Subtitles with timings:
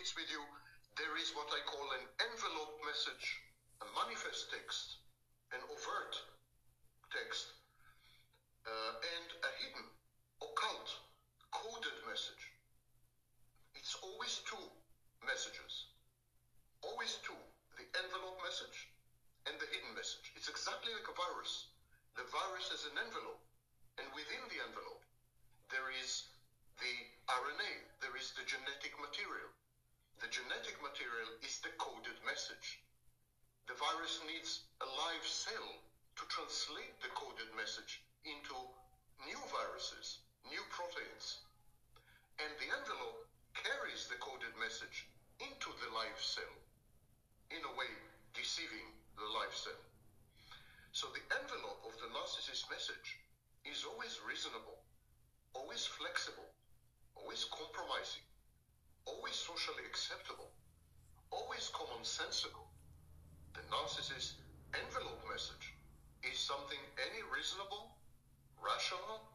[0.00, 0.40] it's with you,
[0.96, 3.44] there is what I call an envelope message,
[3.84, 4.96] a manifest text,
[5.52, 6.16] an overt
[7.12, 7.52] text,
[8.64, 9.84] uh, and a hidden,
[10.40, 10.88] occult,
[11.52, 12.48] coded message.
[13.76, 14.64] It's always two
[15.20, 15.92] messages.
[16.80, 17.36] Always two.
[17.76, 18.88] The envelope message
[19.44, 20.32] and the hidden message.
[20.32, 21.76] It's exactly like a virus.
[22.16, 23.44] The virus is an envelope,
[24.00, 25.04] and within the envelope,
[25.68, 26.24] there is
[26.80, 26.94] the
[27.28, 29.52] RNA, there is the genetic material.
[30.20, 32.84] The genetic material is the coded message.
[33.64, 35.68] The virus needs a live cell
[36.20, 38.52] to translate the coded message into
[39.24, 41.40] new viruses, new proteins.
[42.36, 45.08] And the envelope carries the coded message
[45.40, 46.52] into the live cell,
[47.48, 47.88] in a way
[48.36, 49.80] deceiving the live cell.
[50.92, 53.16] So the envelope of the narcissist message
[53.64, 54.76] is always reasonable,
[55.56, 56.44] always flexible,
[57.16, 58.24] always compromising,
[59.10, 60.46] always socially acceptable,
[61.34, 62.62] always commonsensical.
[63.54, 64.38] The narcissist
[64.78, 65.74] envelope message
[66.22, 67.90] is something any reasonable,
[68.62, 69.26] rational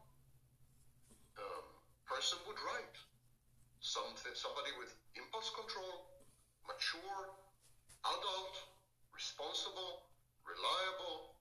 [1.36, 1.66] um,
[2.08, 2.96] person would write.
[3.84, 6.08] Something, somebody with impulse control,
[6.64, 7.28] mature,
[8.16, 8.56] adult,
[9.12, 10.08] responsible,
[10.48, 11.36] reliable.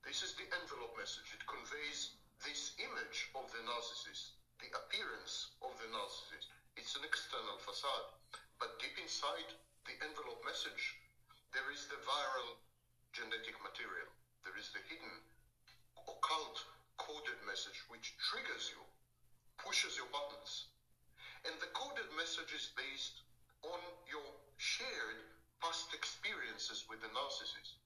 [0.00, 1.28] This is the envelope message.
[1.36, 6.48] It conveys this image of the narcissist, the appearance of the narcissist.
[6.76, 8.08] It's an external facade.
[8.58, 9.50] But deep inside
[9.86, 10.98] the envelope message,
[11.50, 12.60] there is the viral
[13.10, 14.10] genetic material.
[14.46, 15.14] There is the hidden,
[16.06, 16.56] occult,
[16.98, 18.82] coded message which triggers you,
[19.58, 20.70] pushes your buttons.
[21.48, 23.24] And the coded message is based
[23.66, 25.26] on your shared
[25.58, 27.80] past experiences with the narcissist,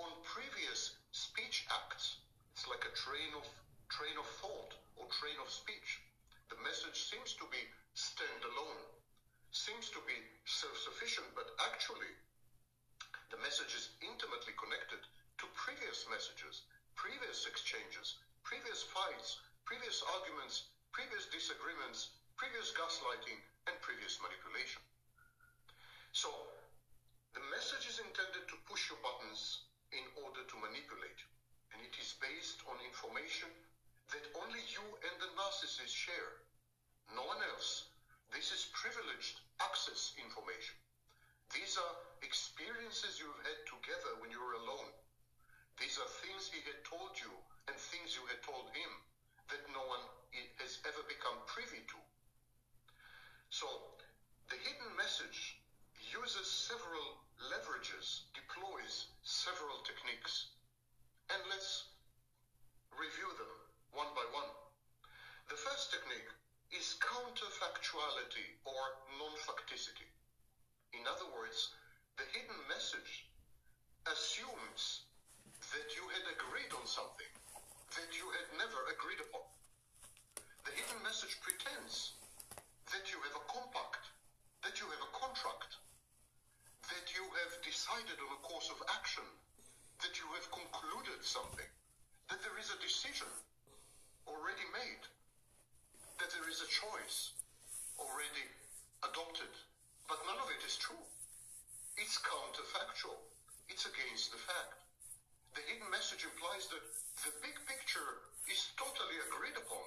[0.00, 2.18] on previous speech acts.
[2.54, 3.46] It's like a train of
[3.90, 6.02] train of thought or train of speech.
[6.50, 7.62] The message seems to be
[7.94, 8.82] standalone,
[9.54, 12.10] seems to be self-sufficient, but actually
[13.30, 14.98] the message is intimately connected
[15.38, 24.18] to previous messages, previous exchanges, previous fights, previous arguments, previous disagreements, previous gaslighting, and previous
[24.22, 24.82] manipulation.
[26.12, 26.30] So,
[27.34, 31.30] the message is intended to push your buttons in order to manipulate you.
[31.74, 33.50] And it is based on information
[34.14, 36.43] that only you and the narcissist share.
[37.12, 37.84] No one else.
[38.32, 40.76] This is privileged access information.
[41.52, 44.90] These are experiences you've had together when you were alone.
[45.78, 47.30] These are things he had told you
[47.68, 48.90] and things you had told him
[49.50, 50.04] that no one
[50.58, 51.98] has ever become privy to.
[53.50, 53.66] So,
[54.48, 55.58] the hidden message
[56.12, 57.20] uses several
[57.52, 60.46] leverages, deploys several techniques.
[61.30, 61.84] And let's
[62.90, 63.52] review them
[63.92, 64.48] one by one.
[65.48, 66.28] The first technique
[66.74, 68.82] is counterfactuality or
[69.22, 70.10] non-facticity.
[70.90, 71.70] In other words,
[72.18, 73.30] the hidden message
[74.10, 75.06] assumes
[75.70, 77.30] that you had agreed on something
[77.94, 79.46] that you had never agreed upon.
[80.66, 82.18] The hidden message pretends
[82.90, 84.10] that you have a compact,
[84.66, 85.78] that you have a contract,
[86.90, 89.24] that you have decided on a course of action,
[90.02, 91.70] that you have concluded something,
[92.28, 93.30] that there is a decision
[94.26, 95.06] already made,
[96.18, 97.34] that there is a choice
[97.98, 98.46] already
[99.02, 99.50] adopted,
[100.06, 101.04] but none of it is true.
[101.98, 103.18] It's counterfactual.
[103.70, 104.78] It's against the fact.
[105.54, 106.84] The hidden message implies that
[107.24, 109.86] the big picture is totally agreed upon.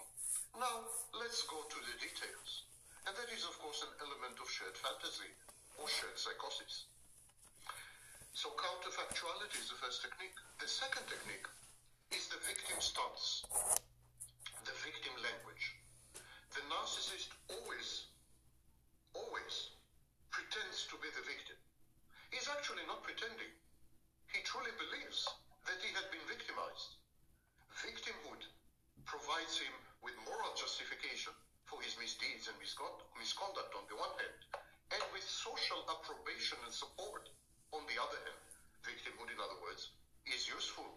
[0.58, 2.68] Now, let's go to the details.
[3.06, 5.32] And that is, of course, an element of shared fantasy
[5.80, 6.90] or shared psychosis.
[8.34, 10.36] So counterfactuality is the first technique.
[10.60, 11.48] The second technique
[12.12, 13.46] is the victim stance,
[14.66, 15.77] the victim language.
[16.58, 18.10] The narcissist always,
[19.14, 19.78] always
[20.34, 21.54] pretends to be the victim.
[22.34, 23.54] He's actually not pretending.
[24.34, 25.30] He truly believes
[25.70, 26.98] that he had been victimized.
[27.86, 28.42] Victimhood
[29.06, 29.70] provides him
[30.02, 31.30] with moral justification
[31.70, 34.42] for his misdeeds and misconduct on the one hand,
[34.98, 37.30] and with social approbation and support
[37.70, 38.42] on the other hand.
[38.82, 39.94] Victimhood, in other words,
[40.26, 40.90] is useful.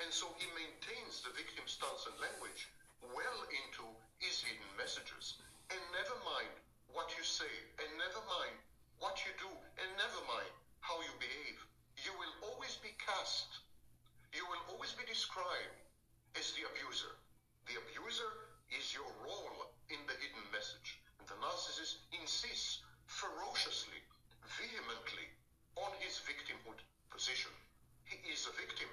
[0.00, 2.72] And so he maintains the victim stance and language
[3.04, 3.84] well into
[4.18, 5.38] his hidden messages.
[5.70, 6.50] And never mind
[6.90, 8.56] what you say, and never mind
[8.98, 11.58] what you do, and never mind how you behave.
[12.02, 13.62] You will always be cast.
[14.34, 15.78] You will always be described
[16.34, 17.14] as the abuser.
[17.70, 18.30] The abuser
[18.74, 20.98] is your role in the hidden message.
[21.18, 24.02] And the narcissist insists ferociously,
[24.44, 25.26] vehemently
[25.76, 26.80] on his victimhood
[27.10, 27.52] position.
[28.04, 28.88] He is a victim,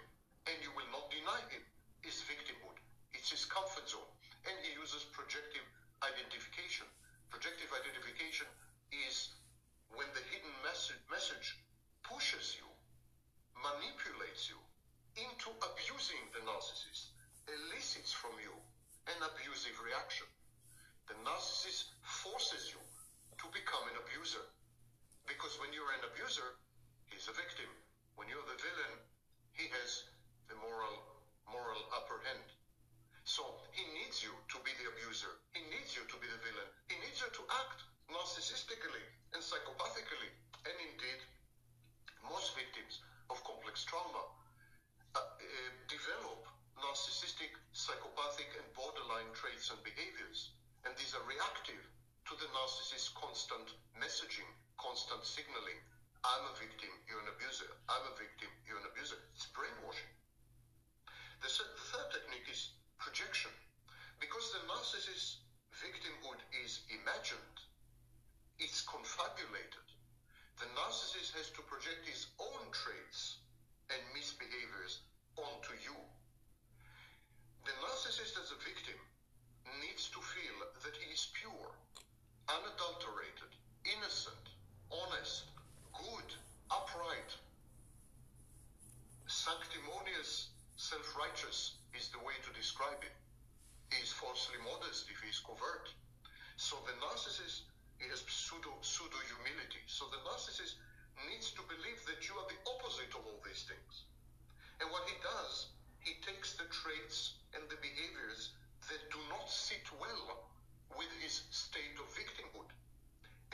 [0.48, 1.63] and you will not deny him
[2.01, 2.78] his victimhood.
[3.13, 4.15] It's his comfort zone
[4.45, 5.65] and he uses projective
[6.06, 6.86] identification.
[7.33, 8.47] Projective identification
[8.94, 9.33] is
[9.94, 11.57] when the hidden message, message
[12.06, 12.68] pushes you,
[13.57, 14.59] manipulates you
[15.18, 17.15] into abusing the narcissist,
[17.47, 18.53] elicits from you
[19.09, 20.27] an abusive reaction.
[21.07, 22.81] The narcissist forces you
[23.42, 24.42] to become an abuser.
[25.30, 26.57] Because when you're an abuser,
[27.09, 27.69] he's a victim.
[28.18, 28.94] When you're the villain,
[35.16, 36.68] He needs you to be the villain.
[36.92, 39.00] He needs you to act narcissistically
[39.32, 40.28] and psychopathically.
[40.68, 41.24] And indeed,
[42.28, 43.00] most victims
[43.32, 44.28] of complex trauma
[45.16, 46.44] uh, uh, develop
[46.76, 50.52] narcissistic, psychopathic, and borderline traits and behaviors.
[50.84, 51.80] And these are reactive
[52.28, 55.80] to the narcissist's constant messaging, constant signaling.
[56.28, 57.72] I'm a victim, you're an abuser.
[57.88, 59.16] I'm a victim, you're an abuser.
[59.32, 60.12] It's brainwashing.
[61.40, 63.56] The, third technique is projection.
[64.20, 65.44] Because the narcissist's
[65.76, 67.58] victimhood is imagined,
[68.60, 69.86] it's confabulated.
[70.60, 73.44] The narcissist has to project his own traits
[73.92, 75.04] and misbehaviors
[75.36, 75.96] onto you.
[77.66, 79.00] The narcissist as a victim
[79.82, 81.72] needs to feel that he is pure,
[82.48, 83.52] unadulterated,
[83.84, 84.46] innocent,
[84.92, 85.52] honest,
[85.92, 86.30] good,
[86.72, 87.32] upright,
[89.28, 93.25] sanctimonious, self-righteous is the way to describe it.
[94.03, 95.89] Is falsely modest if he is covert.
[96.57, 97.65] So the narcissist
[97.97, 99.81] he has pseudo pseudo humility.
[99.88, 100.75] So the narcissist
[101.25, 104.06] needs to believe that you are the opposite of all these things.
[104.83, 105.71] And what he does,
[106.03, 108.53] he takes the traits and the behaviors
[108.92, 110.51] that do not sit well
[111.00, 112.69] with his state of victimhood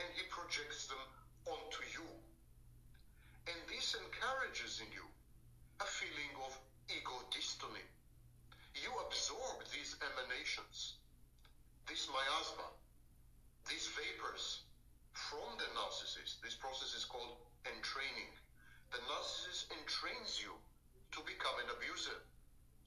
[0.01, 1.05] and he projects them
[1.47, 2.07] onto you.
[3.45, 5.05] And this encourages in you
[5.79, 6.57] a feeling of
[6.89, 7.21] ego.
[8.75, 10.95] You absorb these emanations,
[11.87, 12.67] this miasma,
[13.67, 14.63] these vapors
[15.11, 16.39] from the narcissist.
[16.39, 17.35] This process is called
[17.67, 18.31] entraining.
[18.91, 20.55] The narcissist entrains you
[21.11, 22.15] to become an abuser,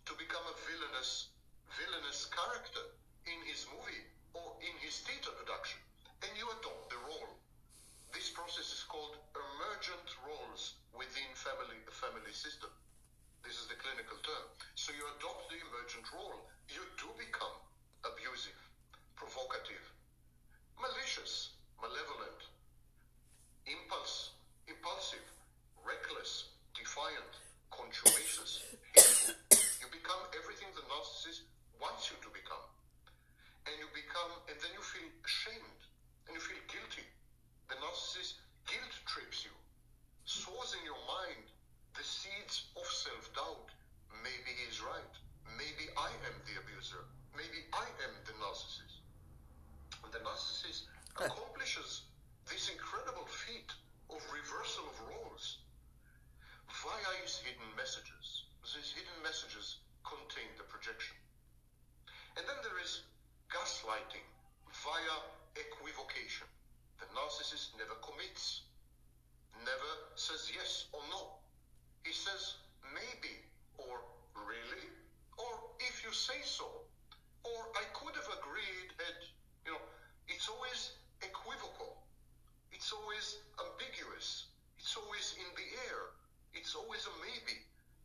[0.08, 1.28] to become a villainous,
[1.76, 2.84] villainous character
[3.28, 5.80] in his movie or in his theater production,
[6.24, 7.32] and you adopt the role.
[8.12, 12.72] This process is called emergent roles within family, the family system.
[13.44, 14.46] This is the clinical term.
[14.72, 16.48] So you adopt the emergent role.
[16.72, 17.52] You do become
[18.00, 18.56] abusive,
[19.20, 19.84] provocative,
[20.80, 22.40] malicious, malevolent,
[23.68, 24.32] impulse,
[24.64, 25.28] impulsive,
[25.84, 27.36] reckless, defiant,
[27.68, 28.64] contumacious.
[28.96, 31.44] you become everything the narcissist
[31.76, 32.64] wants you to become.
[33.68, 35.80] And you become, and then you feel ashamed
[36.28, 37.04] and you feel guilty.
[37.68, 39.52] The narcissist guilt trips you,
[40.24, 41.53] sows in your mind
[41.94, 43.70] the seeds of self-doubt.
[44.22, 45.14] Maybe he's right.
[45.54, 47.06] Maybe I am the abuser.
[47.38, 48.98] Maybe I am the narcissist.
[50.02, 50.90] And the narcissist
[51.22, 52.02] accomplishes
[52.50, 53.70] this incredible feat
[54.10, 55.62] of reversal of roles
[56.82, 58.50] via his hidden messages.
[58.66, 61.14] These hidden messages contain the projection.
[62.34, 63.06] And then there is
[63.54, 64.26] gaslighting
[64.82, 65.16] via
[65.54, 66.50] equivocation.
[66.98, 68.66] The narcissist never commits,
[69.62, 71.43] never says yes or no.
[72.04, 72.54] He says
[72.94, 73.40] maybe
[73.78, 74.04] or
[74.36, 74.86] really
[75.38, 76.68] or if you say so
[77.42, 79.18] or I could have agreed and
[79.64, 79.80] you know
[80.28, 80.92] it's always
[81.22, 81.96] equivocal.
[82.72, 84.44] It's always ambiguous.
[84.78, 86.12] It's always in the air.
[86.52, 87.56] It's always a maybe.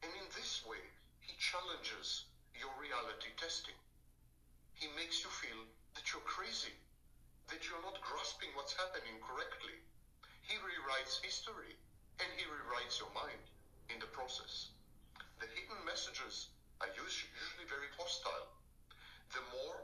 [0.03, 0.79] And in this way,
[1.19, 2.23] he challenges
[2.55, 3.75] your reality testing.
[4.73, 6.73] He makes you feel that you're crazy,
[7.47, 9.75] that you're not grasping what's happening correctly.
[10.41, 11.75] He rewrites history
[12.19, 13.43] and he rewrites your mind
[13.89, 14.69] in the process.
[15.41, 18.47] The hidden messages are usually very hostile.
[19.33, 19.77] The more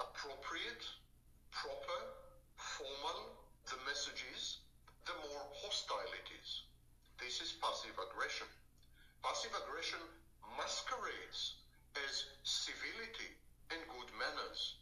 [0.00, 0.84] appropriate,
[1.50, 2.00] proper,
[2.56, 3.20] formal
[3.66, 4.60] the message is,
[5.04, 6.62] the more hostile it is.
[7.16, 8.46] This is passive aggression.
[9.24, 10.00] Passive aggression
[10.56, 11.58] masquerades
[12.06, 13.32] as civility
[13.72, 14.78] and good manners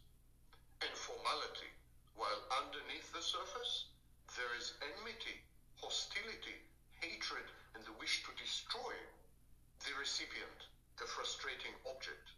[0.83, 1.71] and formality,
[2.15, 3.89] while underneath the surface
[4.35, 5.41] there is enmity,
[5.81, 6.59] hostility,
[7.01, 7.45] hatred,
[7.77, 8.97] and the wish to destroy
[9.85, 10.65] the recipient,
[10.97, 12.33] the frustrating object.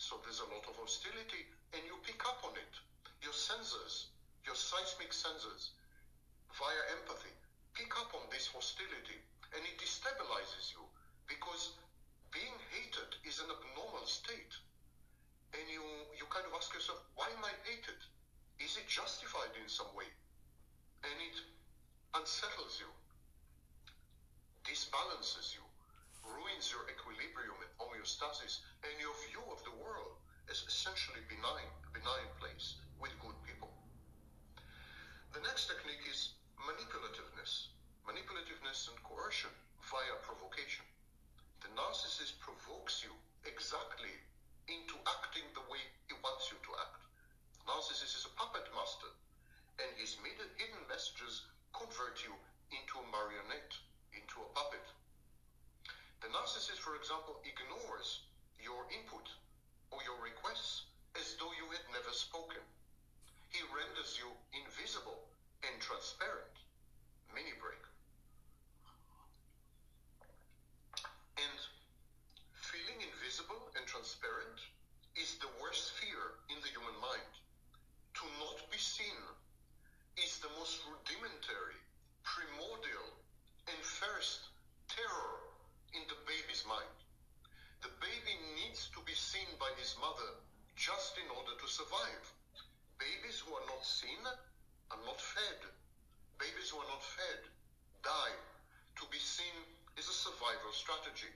[0.00, 1.44] So there's a lot of hostility,
[1.76, 2.74] and you pick up on it.
[3.20, 4.08] Your sensors,
[4.48, 5.76] your seismic sensors,
[6.56, 7.36] via empathy,
[7.76, 9.20] pick up on this hostility,
[9.52, 10.80] and it destabilizes you
[11.28, 11.76] because
[12.32, 14.56] being hated is an abnormal state
[15.56, 15.80] and you,
[16.16, 17.96] you kind of ask yourself, why am I hated?
[18.60, 20.08] Is it justified in some way?
[21.04, 21.36] And it
[22.12, 22.90] unsettles you,
[24.68, 25.64] disbalances you,
[26.20, 30.20] ruins your equilibrium and homeostasis, and your view of the world
[30.52, 33.72] as essentially benign, a benign place with good people.
[35.32, 37.72] The next technique is manipulativeness.
[38.04, 39.52] Manipulativeness and coercion
[39.88, 40.84] via provocation.
[41.64, 43.12] The narcissist provokes you
[43.44, 44.12] exactly
[44.68, 47.08] into acting the way he wants you to act.
[47.60, 49.08] The narcissist is a puppet master,
[49.80, 50.16] and his
[50.60, 52.32] hidden messages convert you
[52.72, 53.76] into a marionette,
[54.12, 54.84] into a puppet.
[56.20, 58.24] The narcissist, for example, ignores
[58.56, 59.28] your input
[59.92, 60.88] or your requests
[61.20, 62.64] as though you had never spoken.
[63.52, 65.20] He renders you invisible
[65.68, 66.56] and transparent.
[67.36, 67.84] Mini break.
[71.36, 71.60] And
[72.56, 74.56] feeling invisible and transparent
[75.12, 77.32] is the worst fear in the human mind.
[78.16, 79.20] To not be seen
[80.24, 81.68] is the most rudimentary
[91.78, 92.24] survive.
[92.98, 95.60] Babies who are not seen are not fed.
[96.42, 97.46] Babies who are not fed
[98.02, 98.34] die.
[98.98, 99.54] To be seen
[99.94, 101.30] is a survival strategy.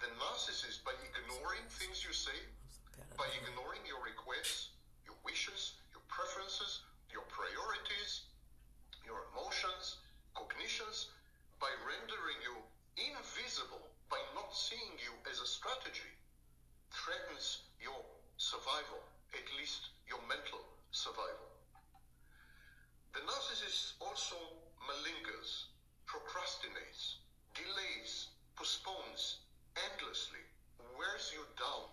[0.00, 2.34] The narcissist, by ignoring things you say,
[3.14, 4.74] by ignoring your requests,
[5.06, 6.82] your wishes, your preferences,
[7.14, 8.26] your priorities,
[9.06, 10.02] your emotions,
[10.34, 11.14] cognitions,
[11.62, 12.58] by rendering you
[12.98, 16.10] invisible, by not seeing you as a strategy,
[16.90, 18.02] threatens your
[18.34, 18.98] survival,
[19.38, 20.58] at least your mental
[20.90, 21.54] survival.
[23.14, 24.34] The narcissist also
[24.90, 25.70] malingers,
[26.10, 27.22] procrastinates,
[27.54, 29.46] delays, postpones
[29.78, 30.42] endlessly,
[30.96, 31.88] wears you down.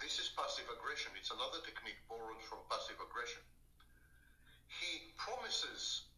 [0.00, 1.12] This is passive aggression.
[1.14, 3.44] It's another technique borrowed from passive aggression.
[4.66, 6.08] He promises,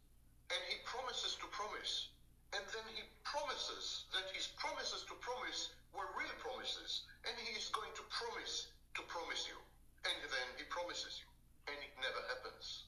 [0.49, 2.09] and he promises to promise,
[2.55, 7.67] and then he promises that his promises to promise were real promises, and he is
[7.75, 9.59] going to promise to promise you,
[10.07, 11.29] and then he promises you,
[11.67, 12.87] and it never happens.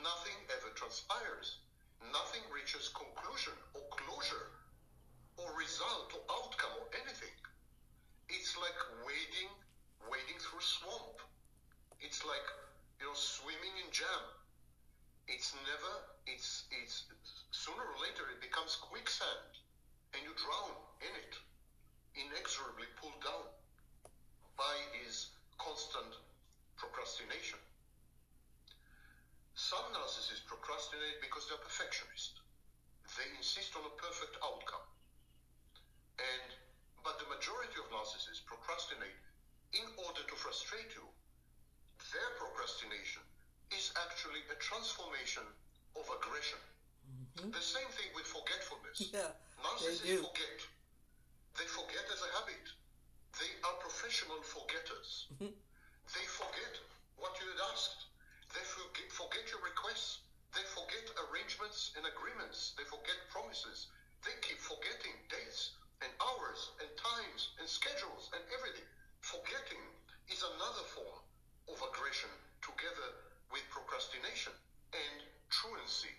[0.00, 1.60] Nothing ever transpires.
[2.12, 4.48] Nothing reaches conclusion or closure
[5.36, 7.32] or result or outcome or anything.
[8.64, 9.52] Like wading,
[10.08, 11.20] wading through swamp.
[12.00, 12.48] It's like,
[12.96, 14.24] you know, swimming in jam.
[15.28, 15.92] It's never,
[16.24, 17.04] it's, it's,
[17.52, 19.52] sooner or later it becomes quicksand
[20.16, 20.72] and you drown
[21.04, 21.36] in it,
[22.16, 23.52] inexorably pulled down
[24.56, 26.16] by his constant
[26.80, 27.60] procrastination.
[29.60, 32.40] Some narcissists procrastinate because they're perfectionists.
[33.12, 34.88] They insist on a perfect outcome.
[36.16, 36.48] And
[37.04, 39.20] but the majority of narcissists procrastinate
[39.76, 41.04] in order to frustrate you.
[42.10, 43.20] Their procrastination
[43.76, 45.44] is actually a transformation
[46.00, 46.58] of aggression.
[47.04, 47.52] Mm-hmm.
[47.52, 48.96] The same thing with forgetfulness.
[49.12, 50.58] Yeah, Narcissists forget.
[51.60, 52.64] They forget as a habit.
[53.36, 55.28] They are professional forgetters.
[55.36, 55.52] Mm-hmm.
[55.52, 56.74] They forget
[57.20, 58.08] what you had asked.
[58.56, 60.24] They forget, forget your requests.
[60.56, 62.72] They forget arrangements and agreements.
[62.78, 63.92] They forget promises.
[64.22, 68.84] They keep forgetting dates and hours and times and schedules and everything.
[69.24, 69.80] Forgetting
[70.28, 71.20] is another form
[71.72, 72.30] of aggression
[72.60, 73.08] together
[73.48, 74.52] with procrastination
[74.92, 75.16] and
[75.48, 76.12] truancy.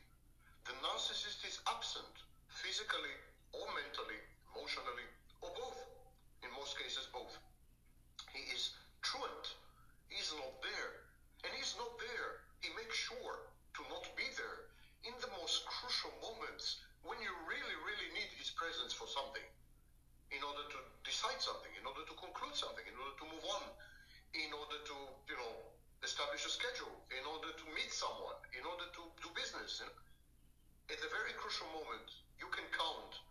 [0.65, 3.13] The narcissist is absent physically
[3.53, 4.19] or mentally,
[4.51, 5.07] emotionally,
[5.45, 5.77] or both.
[6.41, 7.37] In most cases, both.
[8.33, 8.73] He is
[9.05, 9.45] truant.
[10.09, 10.91] He's not there.
[11.45, 12.41] And he's not there.
[12.65, 13.37] He makes sure
[13.77, 14.73] to not be there
[15.05, 19.45] in the most crucial moments when you really, really need his presence for something.
[20.33, 23.63] In order to decide something, in order to conclude something, in order to move on,
[24.33, 24.97] in order to,
[25.29, 25.53] you know,
[26.01, 29.85] establish a schedule, in order to meet someone, in order to do business.
[29.85, 29.93] And
[30.91, 32.09] at the very crucial moment,
[32.41, 33.21] you can count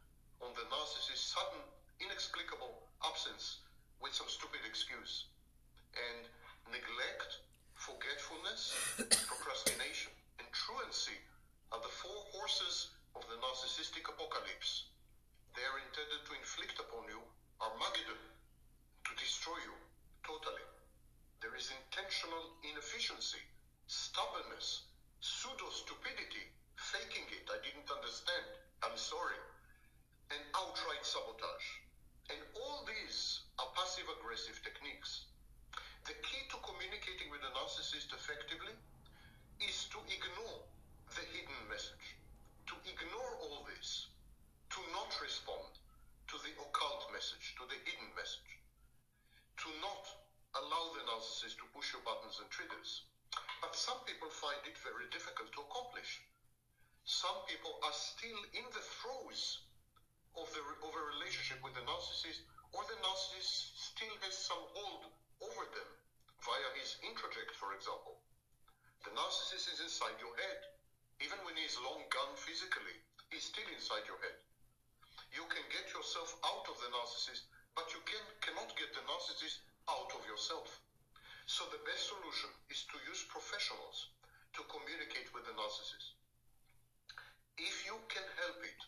[0.40, 1.60] on the narcissist's sudden,
[1.98, 3.62] inexplicable absence
[4.00, 5.28] with some stupid excuse.
[5.94, 6.26] And
[6.70, 7.42] neglect,
[7.74, 8.74] forgetfulness,
[9.28, 11.18] procrastination, and truancy
[11.70, 14.90] are the four horses of the narcissistic apocalypse.
[15.54, 17.22] They are intended to inflict upon you
[17.62, 18.18] Armageddon,
[19.06, 19.76] to destroy you
[20.26, 20.66] totally.
[21.40, 21.70] There is
[22.34, 23.42] intentional inefficiency,
[23.86, 28.46] stubbornness, pseudo stupidity, faking it, I didn't understand,
[28.82, 29.38] I'm sorry,
[30.34, 31.68] and outright sabotage.
[32.34, 35.30] And all these are passive aggressive techniques.
[36.10, 38.74] The key to communicating with a narcissist effectively
[39.62, 40.60] is to ignore
[41.14, 42.18] the hidden message,
[42.66, 44.10] to ignore all this,
[44.74, 45.70] to not respond
[46.28, 48.58] to the occult message, to the hidden message,
[49.62, 50.23] to not
[50.54, 53.02] allow the narcissist to push your buttons and triggers.
[53.58, 56.22] But some people find it very difficult to accomplish.
[57.02, 59.66] Some people are still in the throes
[60.38, 65.10] of, the, of a relationship with the narcissist, or the narcissist still has some hold
[65.42, 65.90] over them
[66.46, 68.14] via his introject, for example.
[69.02, 70.60] The narcissist is inside your head.
[71.18, 72.94] Even when he's long gone physically,
[73.30, 74.38] he's still inside your head.
[75.34, 77.42] You can get yourself out of the narcissist,
[77.74, 80.80] but you can, cannot get the narcissist out of yourself.
[81.44, 84.16] So the best solution is to use professionals
[84.56, 86.16] to communicate with the narcissist.
[87.60, 88.80] If you can help it,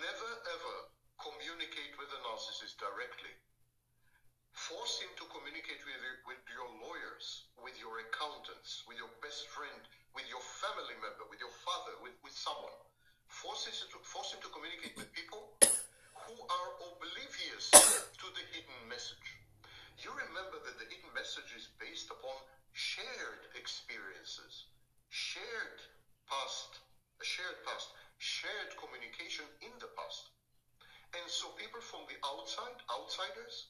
[0.00, 0.76] never ever
[1.20, 3.34] communicate with the narcissist directly.
[4.50, 9.80] Force him to communicate with, with your lawyers, with your accountants, with your best friend,
[10.14, 12.74] with your family member, with your father, with, with someone.
[13.30, 18.80] Force him, to, force him to communicate with people who are oblivious to the hidden
[18.90, 19.39] message.
[20.00, 22.34] You remember that the hidden message is based upon
[22.72, 24.66] shared experiences,
[25.08, 25.80] shared
[26.28, 26.80] past,
[27.20, 27.88] a shared past,
[28.18, 30.30] shared communication in the past.
[31.14, 33.68] And so people from the outside, outsiders,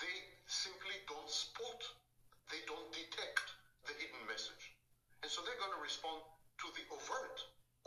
[0.00, 0.16] they
[0.46, 1.84] simply don't spot
[2.50, 3.56] they don't detect
[3.88, 4.76] the hidden message.
[5.22, 6.20] And so they're going to respond
[6.60, 7.38] to the overt,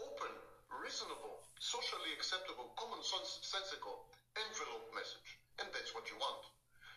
[0.02, 0.34] open,
[0.72, 5.38] reasonable, socially acceptable, common sensical envelope message.
[5.60, 6.42] And that's what you want.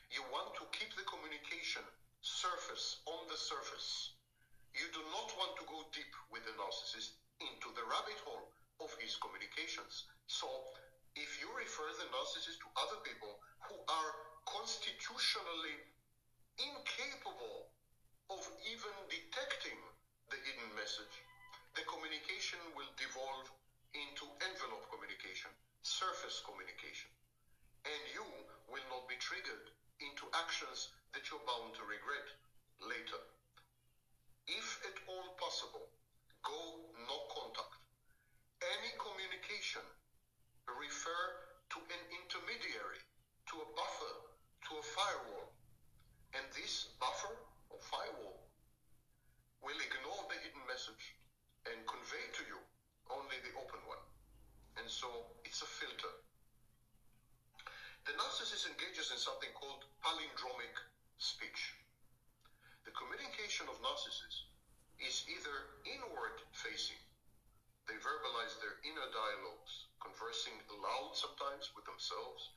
[0.08, 1.84] You want to keep the communication
[2.24, 4.16] surface on the surface.
[4.72, 7.12] You do not want to go deep with the narcissist
[7.44, 8.48] into the rabbit hole
[8.80, 10.08] of his communications.
[10.24, 10.48] So
[11.12, 13.36] if you refer the narcissist to other people
[13.68, 14.10] who are
[14.48, 15.76] constitutionally
[16.56, 17.68] incapable
[18.32, 19.76] of even detecting
[20.32, 21.14] the hidden message,
[21.76, 23.44] the communication will devolve
[23.92, 25.52] into envelope communication,
[25.84, 27.12] surface communication.
[27.84, 28.24] And you
[28.72, 32.28] will not be triggered into actions that you're bound to regret
[32.82, 33.20] later.
[34.46, 35.90] If at all possible,
[36.46, 36.60] go
[37.04, 37.74] no contact.
[38.62, 39.84] Any communication
[40.66, 41.22] refer
[41.74, 43.02] to an intermediary,
[43.52, 44.14] to a buffer,
[44.68, 45.52] to a firewall.
[46.36, 47.34] And this buffer
[47.72, 48.38] or firewall
[49.64, 51.16] will ignore the hidden message
[51.66, 52.60] and convey to you
[53.10, 54.04] only the open one.
[54.76, 55.08] And so
[55.44, 56.27] it's a filter.
[58.08, 60.72] The narcissist engages in something called palindromic
[61.20, 61.76] speech.
[62.88, 64.48] The communication of narcissists
[64.96, 66.96] is either inward facing,
[67.84, 72.48] they verbalize their inner dialogues, conversing aloud sometimes with themselves,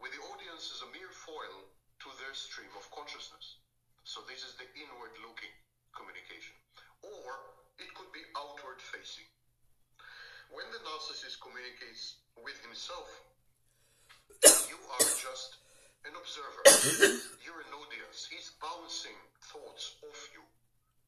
[0.00, 1.68] where the audience is a mere foil
[2.00, 3.60] to their stream of consciousness.
[4.08, 5.52] So this is the inward looking
[5.92, 6.56] communication.
[7.04, 7.44] Or
[7.76, 9.28] it could be outward facing.
[10.48, 13.08] When the narcissist communicates with himself,
[14.68, 15.58] you are just
[16.04, 16.62] an observer.
[17.40, 18.28] You're an audience.
[18.28, 19.16] He's bouncing
[19.52, 20.44] thoughts off you.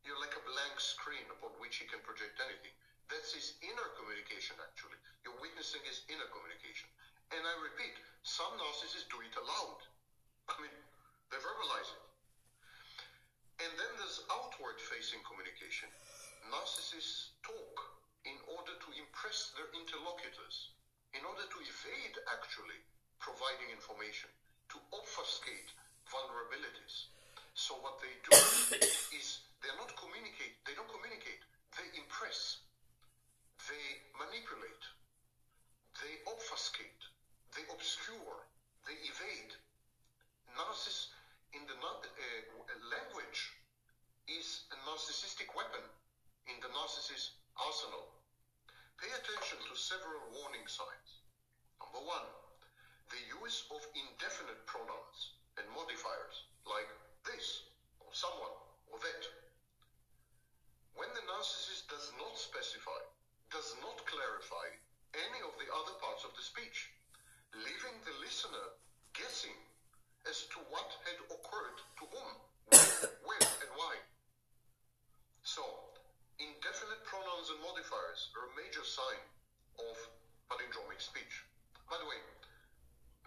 [0.05, 2.73] You're like a blank screen upon which he can project anything.
[3.11, 4.99] That's his inner communication, actually.
[5.23, 6.91] You're witnessing his inner communication.
[7.35, 9.81] And I repeat, some narcissists do it aloud.
[10.51, 10.75] I mean,
[11.31, 12.05] they verbalize it.
[13.67, 15.91] And then there's outward facing communication.
[16.51, 17.77] Narcissists talk
[18.27, 20.75] in order to impress their interlocutors,
[21.15, 22.79] in order to evade actually
[23.19, 24.31] providing information,
[24.71, 25.71] to obfuscate
[26.11, 27.11] vulnerabilities.
[27.55, 28.37] So what they do
[29.19, 31.43] is they're not communicate, they don't communicate,
[31.75, 32.61] they impress,
[33.69, 34.85] they manipulate,
[36.03, 37.03] they obfuscate,
[37.57, 38.45] they obscure,
[38.85, 39.53] they evade.
[40.55, 41.13] Narciss
[41.53, 41.97] in the uh,
[42.93, 43.41] language
[44.29, 45.85] is a narcissistic weapon
[46.53, 48.05] in the narcissist arsenal.
[49.01, 51.11] Pay attention to several warning signs.
[51.81, 52.29] Number one,
[53.09, 56.91] the use of indefinite pronouns and modifiers like
[57.25, 57.73] this,
[58.05, 58.53] or someone,
[58.93, 59.25] or that.
[60.99, 63.01] When the narcissist does not specify,
[63.49, 64.69] does not clarify
[65.15, 66.93] any of the other parts of the speech,
[67.55, 68.67] leaving the listener
[69.17, 69.57] guessing
[70.27, 72.31] as to what had occurred to whom,
[73.23, 73.95] when, and why.
[75.47, 75.63] So,
[76.43, 79.23] indefinite pronouns and modifiers are a major sign
[79.79, 79.95] of
[80.51, 81.47] palindromic speech.
[81.87, 82.19] By the way,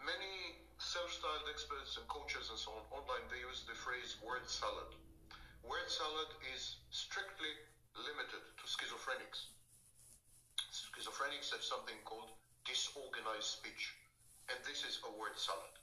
[0.04, 4.92] many self-styled experts and coaches and so on online, they use the phrase word salad.
[5.66, 7.52] Word salad is strictly
[7.98, 9.50] limited to schizophrenics.
[10.70, 12.30] Schizophrenics have something called
[12.66, 13.98] disorganized speech,
[14.54, 15.74] and this is a word salad.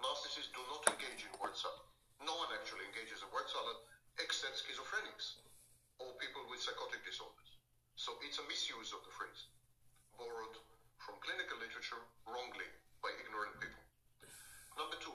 [0.00, 1.84] Narcissists do not engage in word salad.
[2.24, 3.78] No one actually engages in word salad
[4.20, 5.44] except schizophrenics
[6.00, 7.60] or people with psychotic disorders.
[8.00, 9.52] So it's a misuse of the phrase,
[10.16, 10.56] borrowed
[10.96, 12.68] from clinical literature wrongly
[13.04, 13.84] by ignorant people.
[14.80, 15.12] Number two,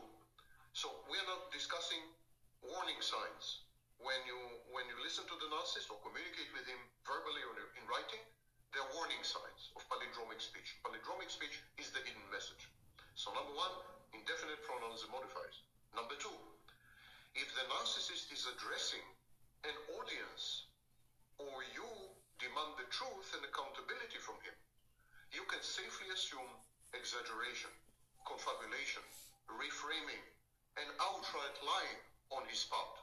[0.75, 2.03] so we're not discussing
[2.59, 3.63] warning signs
[4.03, 4.35] when you
[4.75, 6.75] when you listen to the narcissist or communicate with him
[7.07, 8.19] verbally or in writing,
[8.75, 10.75] there are warning signs of palindromic speech.
[10.83, 12.67] Palindromic speech is the hidden message.
[13.15, 13.71] So number one,
[14.11, 15.63] indefinite pronouns and modifiers.
[15.95, 16.35] Number two,
[17.39, 19.07] if the narcissist is addressing
[19.63, 20.67] an audience
[21.39, 21.87] or you
[22.35, 24.55] demand the truth and accountability from him,
[25.31, 26.51] you can safely assume
[26.91, 27.71] exaggeration,
[28.27, 29.07] confabulation,
[29.47, 30.34] reframing,
[30.75, 31.93] and outright lie
[32.35, 32.99] on his part.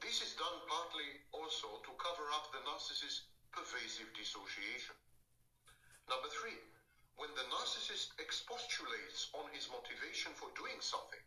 [0.00, 4.96] This is done partly also to cover up the narcissist's pervasive dissociation.
[6.08, 6.56] Number three,
[7.16, 11.20] when the narcissist expostulates on his motivation for doing something,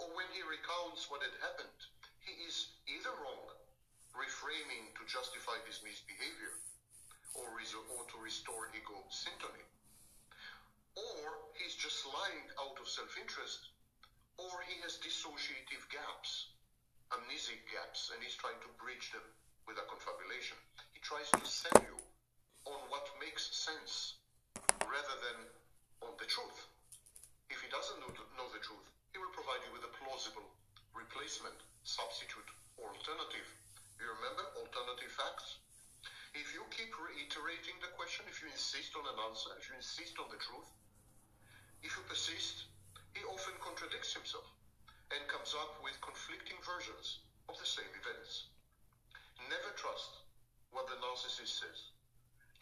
[0.00, 1.80] or when he recounts what had happened,
[2.24, 3.46] he is either wrong,
[4.16, 6.56] reframing to justify his misbehavior,
[7.36, 9.64] or, or to restore ego syntony,
[10.96, 11.24] or
[11.56, 13.72] he's just lying out of self-interest,
[14.38, 16.52] or he has dissociative gaps
[17.12, 19.24] amnesic gaps and he's trying to bridge them
[19.68, 20.56] with a confabulation.
[20.96, 22.00] He tries to sell you
[22.64, 24.16] on what makes sense
[24.80, 25.38] rather than
[26.08, 26.58] on the truth.
[27.52, 30.44] If he doesn't know, the truth, he will provide you with a plausible
[30.96, 32.48] replacement, substitute
[32.80, 33.48] or alternative.
[34.00, 35.60] You remember alternative facts?
[36.32, 40.16] If you keep reiterating the question, if you insist on an answer, if you insist
[40.16, 40.68] on the truth,
[41.84, 42.72] if you persist,
[43.12, 44.48] he often contradicts himself
[45.12, 48.48] and comes up with conflicting versions of the same events.
[49.52, 50.24] Never trust
[50.72, 51.92] what the narcissist says.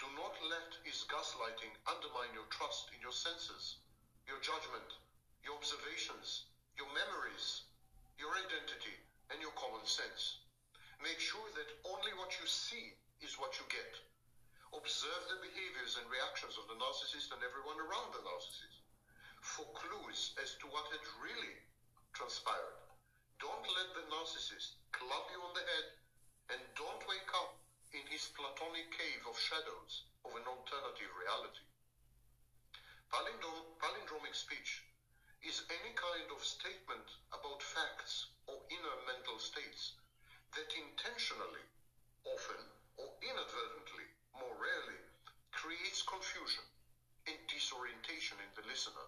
[0.02, 3.78] Do not let his gaslighting undermine your trust in your senses,
[4.26, 4.90] your judgment,
[5.46, 7.62] your observations, your memories,
[8.18, 8.98] your identity,
[9.30, 10.42] and your common sense.
[10.98, 12.90] Make sure that only what you see
[13.22, 13.94] is what you get.
[14.74, 18.79] Observe the behaviors and reactions of the narcissist and everyone around the narcissist
[19.40, 21.54] for clues as to what had really
[22.12, 22.78] transpired.
[23.40, 25.86] Don't let the narcissist club you on the head
[26.50, 27.56] and don't wake up
[27.92, 31.64] in his platonic cave of shadows of an alternative reality.
[33.12, 34.82] Palindrom- palindromic speech
[35.42, 39.92] is any kind of statement about facts or inner mental states
[40.54, 41.64] that intentionally,
[42.24, 42.60] often
[42.96, 44.06] or inadvertently,
[44.38, 45.00] more rarely,
[45.52, 46.62] creates confusion
[47.26, 49.06] and disorientation in the listener.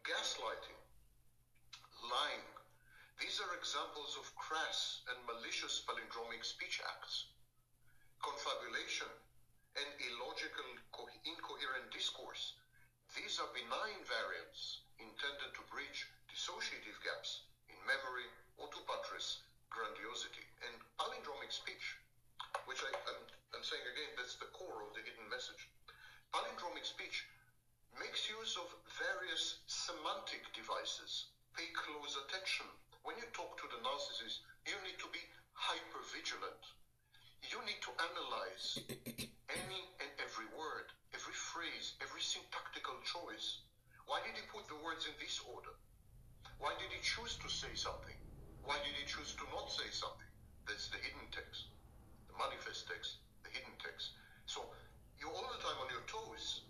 [0.00, 0.80] Gaslighting,
[2.08, 2.46] lying,
[3.20, 7.28] these are examples of crass and malicious palindromic speech acts.
[8.24, 9.12] Confabulation
[9.76, 10.64] and illogical,
[10.96, 12.56] co- incoherent discourse,
[13.12, 18.24] these are benign variants intended to bridge dissociative gaps in memory
[18.56, 20.48] or to buttress grandiosity.
[20.64, 22.00] And palindromic speech,
[22.64, 23.20] which I, am
[23.52, 25.68] I'm saying again, that's the core of the hidden message.
[26.32, 27.28] Palindromic speech
[27.98, 28.68] makes use of
[29.00, 31.32] various semantic devices.
[31.56, 32.66] Pay close attention.
[33.02, 35.22] When you talk to the narcissist, you need to be
[35.56, 36.62] hyper vigilant.
[37.42, 38.78] You need to analyze
[39.58, 43.64] any and every word, every phrase, every syntactical choice.
[44.06, 45.74] Why did he put the words in this order?
[46.60, 48.16] Why did he choose to say something?
[48.62, 50.30] Why did he choose to not say something?
[50.68, 51.72] That's the hidden text,
[52.28, 54.12] the manifest text, the hidden text.
[54.46, 54.62] So
[55.18, 56.68] you're all the time on your toes.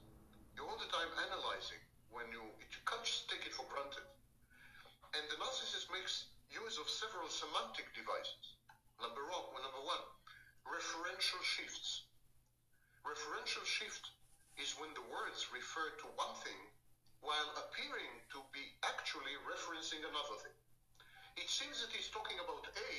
[0.60, 1.80] You're all the time analyzing
[2.12, 4.04] when you, you can't just take it for granted.
[5.16, 8.60] And the narcissist makes use of several semantic devices.
[9.00, 10.04] Number one, number one,
[10.68, 12.04] referential shifts.
[13.08, 14.12] Referential shift
[14.60, 16.60] is when the words refer to one thing
[17.24, 20.56] while appearing to be actually referencing another thing.
[21.40, 22.92] It seems that he's talking about A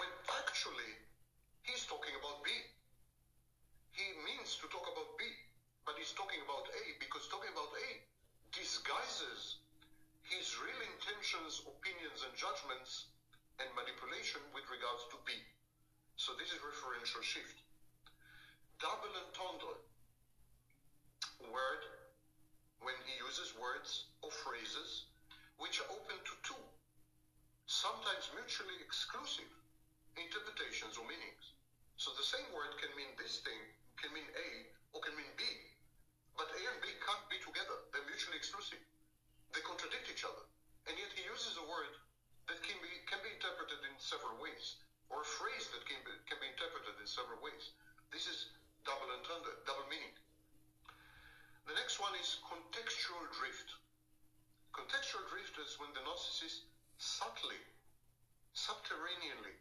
[0.00, 0.96] when actually
[1.60, 2.48] he's talking about B.
[3.92, 5.28] He means to talk about B,
[5.90, 7.88] but he's talking about A because talking about A
[8.54, 9.58] disguises
[10.22, 13.10] his real intentions, opinions, and judgments
[13.58, 15.34] and manipulation with regards to B.
[16.14, 17.66] So this is referential shift.
[18.78, 19.74] Double entendre.
[21.42, 21.82] Word,
[22.78, 25.10] when he uses words or phrases
[25.58, 26.62] which are open to two,
[27.66, 29.50] sometimes mutually exclusive
[30.14, 31.50] interpretations or meanings.
[31.98, 33.58] So the same word can mean this thing,
[33.98, 35.42] can mean A, or can mean B.
[36.40, 37.76] But A and B can't be together.
[37.92, 38.80] They're mutually exclusive.
[39.52, 40.40] They contradict each other.
[40.88, 41.92] And yet he uses a word
[42.48, 44.80] that can be, can be interpreted in several ways,
[45.12, 47.76] or a phrase that can be, can be interpreted in several ways.
[48.08, 48.56] This is
[48.88, 50.16] double entendre, double meaning.
[51.68, 53.76] The next one is contextual drift.
[54.72, 56.64] Contextual drift is when the narcissist
[56.96, 57.60] subtly,
[58.56, 59.60] subterraneanly,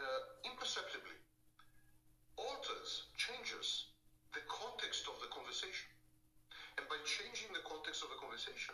[0.00, 1.20] uh, imperceptibly
[2.40, 3.91] alters, changes
[4.32, 5.88] the context of the conversation.
[6.80, 8.72] And by changing the context of the conversation,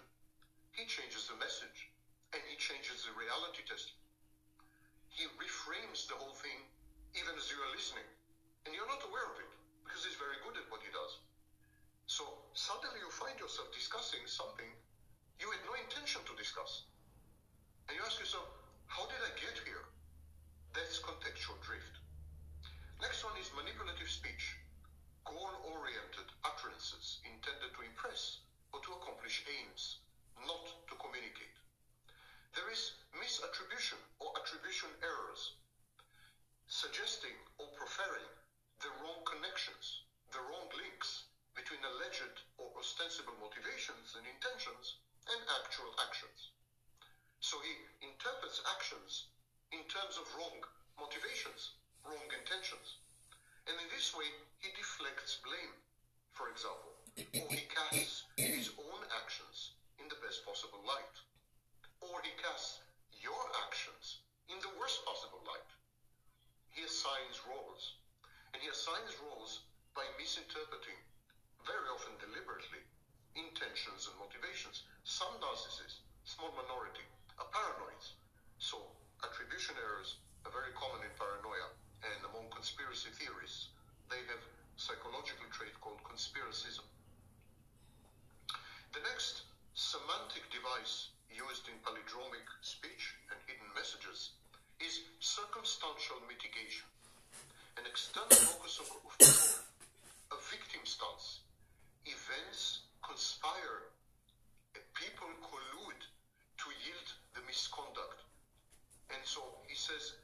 [0.70, 1.90] he changes the message
[2.30, 3.90] and he changes the reality test.
[5.10, 6.62] He reframes the whole thing
[7.18, 8.06] even as you are listening.
[8.66, 9.50] And you're not aware of it
[9.82, 11.18] because he's very good at what he does.
[12.06, 12.22] So
[12.54, 14.70] suddenly you find yourself discussing something
[15.42, 16.86] you had no intention to discuss.
[17.88, 18.46] And you ask yourself,
[18.86, 19.82] how did I get here?
[20.74, 21.98] That's contextual drift.
[23.00, 24.58] Next one is manipulative speech.
[25.28, 28.40] Goal-oriented utterances intended to impress
[28.72, 30.00] or to accomplish aims,
[30.40, 31.52] not to communicate.
[32.56, 35.52] There is misattribution or attribution errors,
[36.64, 38.24] suggesting or preferring
[38.80, 40.00] the wrong connections,
[40.32, 44.96] the wrong links between alleged or ostensible motivations and intentions
[45.28, 46.56] and actual actions.
[47.44, 49.28] So he interprets actions
[49.76, 50.64] in terms of wrong
[50.96, 52.96] motivations, wrong intentions.
[53.68, 54.24] And in this way,
[54.64, 55.76] he deflects blame,
[56.32, 61.16] for example, or he casts his own actions in the best possible light,
[62.00, 62.80] or he casts
[63.20, 65.68] your actions in the worst possible light.
[66.72, 68.00] He assigns roles,
[68.56, 70.96] and he assigns roles by misinterpreting,
[71.68, 72.80] very often deliberately,
[73.36, 74.88] intentions and motivations.
[75.04, 77.04] Some narcissists, small minority,
[77.36, 78.16] are paranoids.
[78.56, 78.80] So
[79.20, 81.68] attribution errors are very common in paranoia
[82.04, 83.74] and among conspiracy theorists.
[84.10, 84.42] They have
[84.76, 86.86] psychological trait called conspiracism.
[88.94, 89.42] The next
[89.74, 94.38] semantic device used in palindromic speech and hidden messages
[94.80, 96.86] is circumstantial mitigation,
[97.76, 99.66] an external locus of control,
[100.30, 101.42] a victim stance.
[102.06, 103.90] Events conspire,
[104.94, 106.02] people collude
[106.58, 108.22] to yield the misconduct.
[109.10, 110.14] And so he says,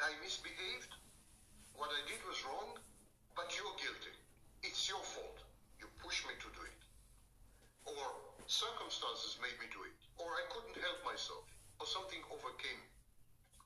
[0.00, 0.92] I misbehaved,
[1.76, 2.76] what I did was wrong,
[3.36, 4.12] but you're guilty.
[4.62, 5.40] It's your fault.
[5.80, 6.80] You pushed me to do it.
[7.96, 8.04] Or
[8.46, 9.96] circumstances made me do it.
[10.20, 11.48] Or I couldn't help myself.
[11.80, 12.82] Or something overcame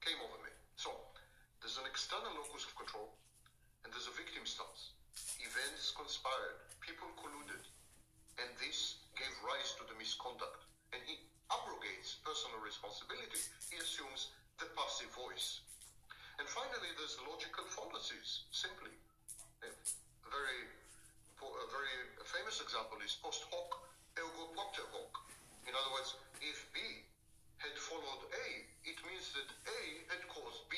[0.00, 0.52] came over me.
[0.78, 0.94] So
[1.60, 3.10] there's an external locus of control
[3.84, 4.96] and there's a victim stance.
[5.40, 7.64] Events conspired, people colluded,
[8.40, 10.68] and this gave rise to the misconduct.
[10.92, 11.16] And he
[11.50, 13.40] abrogates personal responsibility.
[13.72, 15.64] He assumes the passive voice.
[16.38, 18.92] And finally, there's logical fallacies, simply.
[19.64, 20.60] A very,
[21.40, 21.96] a very
[22.28, 23.72] famous example is post hoc
[24.20, 25.12] ergo propter hoc.
[25.64, 26.12] In other words,
[26.44, 26.80] if B
[27.56, 28.46] had followed A,
[28.84, 29.80] it means that A
[30.12, 30.76] had caused B,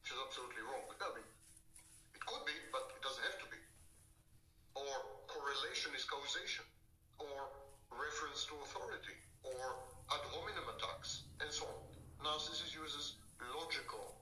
[0.00, 0.84] which is absolutely wrong.
[1.00, 1.28] I mean,
[2.12, 3.60] it could be, but it doesn't have to be.
[4.76, 4.94] Or
[5.78, 6.66] is causation,
[7.22, 7.54] or
[7.94, 9.14] reference to authority,
[9.46, 9.78] or
[10.10, 11.86] ad hominem attacks, and so on.
[12.18, 13.14] Narcissus uses
[13.54, 14.18] logical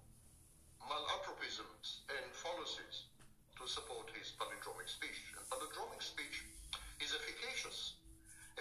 [0.84, 3.08] malapropisms and fallacies
[3.56, 5.32] to support his palindromic speech.
[5.32, 6.44] And palindromic speech
[7.00, 8.04] is efficacious.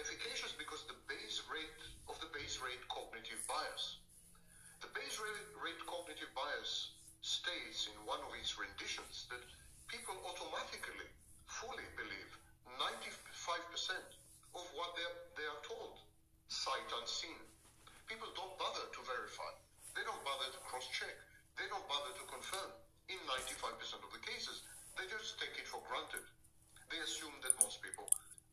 [0.00, 4.00] Efficacious because the base rate of the base rate cognitive bias.
[4.80, 9.44] The base rate, rate cognitive bias states in one of its renditions that
[9.84, 11.12] people automatically,
[11.44, 12.32] fully believe
[12.74, 13.94] 95%
[14.58, 15.94] of what they are, told,
[16.48, 17.38] sight unseen.
[18.10, 19.52] People don't bother to verify.
[19.94, 21.16] They don't bother to cross-check
[21.56, 22.70] they don't bother to confirm.
[23.08, 24.60] In 95% of the cases,
[25.00, 26.20] they just take it for granted.
[26.92, 28.04] They assume that most people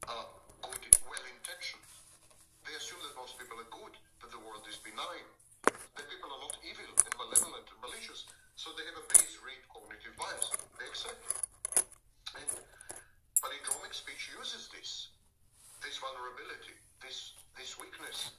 [0.08, 0.26] are
[0.64, 1.84] good, well-intentioned.
[2.64, 5.28] They assume that most people are good, that the world is benign,
[5.68, 8.24] that people are not evil and malevolent and malicious.
[8.56, 10.48] So they have a base rate cognitive bias.
[10.80, 11.36] They accept it.
[12.40, 12.50] And
[13.44, 15.12] palindromic speech uses this,
[15.84, 18.32] this vulnerability, this, this weakness,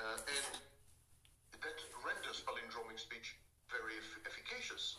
[0.00, 0.48] uh, and
[1.60, 3.36] that renders palindromic speech
[3.68, 4.96] very efficacious.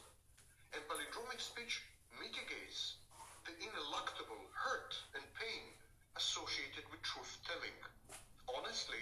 [0.78, 1.82] And palindromic speech
[2.22, 3.02] mitigates
[3.50, 5.74] the ineluctable hurt and pain
[6.14, 7.74] associated with truth telling.
[8.46, 9.02] Honestly,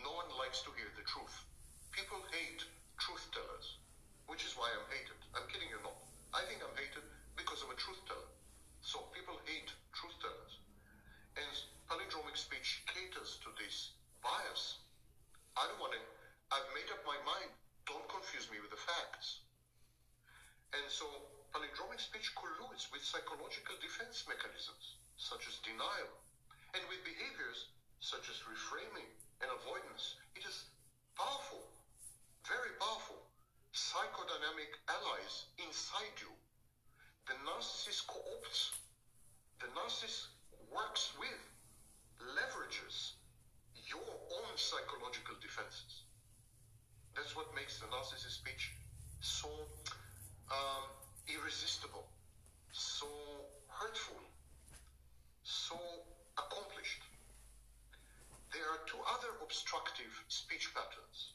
[0.00, 1.36] no one likes to hear the truth.
[1.92, 2.64] People hate
[2.96, 3.76] truth tellers,
[4.32, 5.20] which is why I'm hated.
[5.36, 6.00] I'm kidding you not.
[6.32, 7.04] I think I'm hated
[7.36, 8.32] because I'm a truth teller.
[8.82, 10.58] So people hate truth tellers.
[11.38, 11.48] And
[11.88, 14.82] palindromic speech caters to this bias.
[15.56, 16.02] I don't want to,
[16.50, 17.50] I've made up my mind
[17.86, 19.42] don't confuse me with the facts.
[20.74, 21.06] And so
[21.54, 26.10] palindromic speech colludes with psychological defense mechanisms, such as denial,
[26.74, 29.06] and with behaviors such as reframing
[29.42, 30.18] and avoidance.
[30.34, 30.66] It is
[31.14, 31.62] powerful,
[32.46, 33.20] very powerful,
[33.74, 36.32] psychodynamic allies inside you.
[37.26, 38.72] The narcissist co-opts,
[39.60, 40.26] the narcissist
[40.74, 41.42] works with,
[42.34, 43.12] leverages
[43.86, 46.02] your own psychological defenses.
[47.14, 48.72] That's what makes the narcissist speech
[49.20, 49.48] so
[50.50, 50.84] um,
[51.28, 52.04] irresistible,
[52.72, 53.06] so
[53.68, 54.20] hurtful,
[55.44, 55.78] so
[56.38, 57.02] accomplished.
[58.52, 61.32] There are two other obstructive speech patterns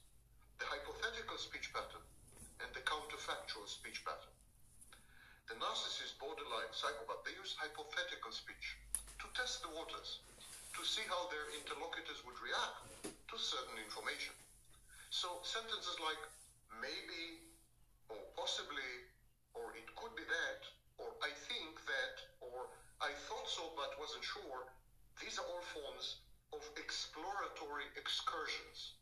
[0.58, 2.02] the hypothetical speech pattern
[2.66, 4.34] and the counterfactual speech pattern.
[5.46, 8.76] The narcissist, borderline psychopath, they use hypothetical speech
[9.22, 9.26] to
[9.98, 14.34] to see how their interlocutors would react to certain information.
[15.10, 16.22] So sentences like
[16.78, 17.42] maybe
[18.14, 19.10] or possibly
[19.58, 20.62] or it could be that
[21.02, 22.70] or I think that or
[23.02, 24.70] I thought so but wasn't sure,
[25.18, 26.22] these are all forms
[26.54, 29.02] of exploratory excursions.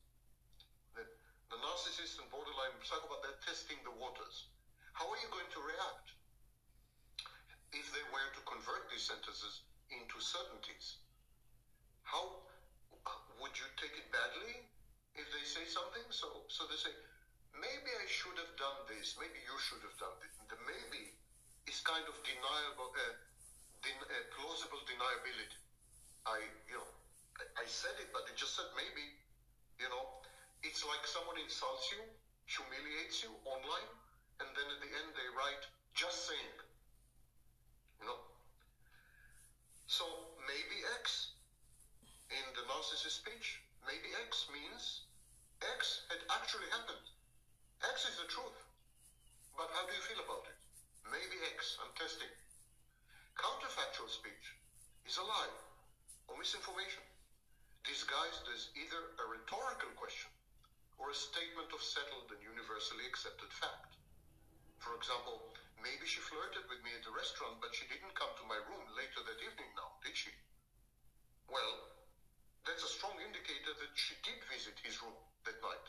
[0.96, 1.04] The,
[1.52, 4.48] the narcissist and borderline psychopath, they're testing the waters.
[4.96, 6.08] How are you going to react
[7.76, 11.04] if they were to convert these sentences into certainties?
[12.06, 12.40] How
[13.40, 14.64] would you take it badly?
[15.16, 16.92] if they say something, so so they say,
[17.56, 20.36] maybe I should have done this, maybe you should have done this.
[20.52, 21.08] The maybe
[21.72, 23.16] is kind of deniable, uh,
[23.80, 25.56] den- uh, plausible deniability.
[26.28, 26.90] I, you know,
[27.40, 29.08] I, I said it, but it just said maybe.
[29.80, 30.04] You know,
[30.68, 32.04] it's like someone insults you,
[32.48, 33.92] humiliates you online,
[34.44, 35.64] and then at the end they write
[35.96, 36.54] just saying.
[38.00, 38.18] You know.
[39.88, 40.06] So
[40.48, 41.35] maybe X
[42.36, 45.08] in the narcissist speech maybe X means
[45.64, 47.06] X had actually happened.
[47.80, 48.60] X is the truth.
[49.56, 50.60] But how do you feel about it?
[51.08, 52.28] Maybe X, I'm testing.
[53.40, 54.52] Counterfactual speech
[55.08, 55.56] is a lie
[56.28, 57.04] or misinformation
[57.88, 60.32] disguised as either a rhetorical question
[61.00, 63.96] or a statement of settled and universally accepted fact.
[64.82, 65.40] For example,
[65.80, 68.84] maybe she flirted with me at the restaurant, but she didn't come to my room
[68.98, 70.34] later that evening now, did she?
[71.48, 71.96] Well,
[72.66, 75.14] that's a strong indicator that she did visit his room
[75.46, 75.88] that night.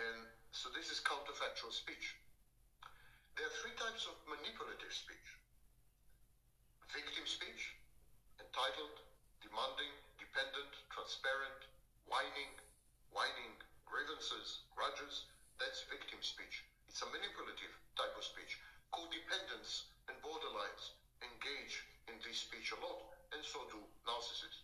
[0.00, 0.24] And
[0.56, 2.20] so this is counterfactual speech.
[3.32, 5.28] There are three types of manipulative speech.
[6.92, 7.80] Victim speech,
[8.36, 8.92] entitled,
[9.40, 9.88] demanding,
[10.20, 11.64] dependent, transparent,
[12.04, 12.52] whining,
[13.08, 13.56] whining,
[13.88, 16.68] grievances, grudges, that's victim speech.
[16.92, 18.60] It's a manipulative type of speech.
[18.92, 20.92] Codependents and borderlines
[21.24, 24.60] engage in this speech a lot, and so do narcissists.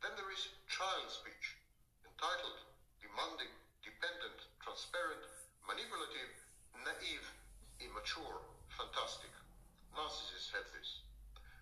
[0.00, 1.60] Then there is child speech,
[2.08, 2.56] entitled,
[3.04, 3.52] demanding,
[3.84, 5.37] dependent, transparent,
[5.68, 6.32] manipulative,
[6.80, 7.28] naive,
[7.76, 8.40] immature,
[8.72, 9.28] fantastic.
[9.92, 11.04] Narcissists have this.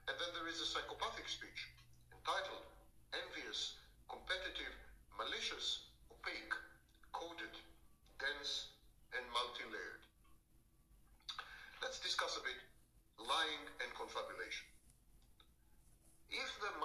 [0.07, 1.67] And then there is a psychopathic speech,
[2.15, 2.63] entitled,
[3.11, 3.75] envious,
[4.07, 4.71] competitive,
[5.19, 6.55] malicious, opaque,
[7.11, 7.51] coded,
[8.23, 8.71] dense,
[9.11, 10.07] and multi-layered.
[11.83, 12.63] Let's discuss a bit
[13.19, 14.71] lying and confabulation.
[16.31, 16.71] If the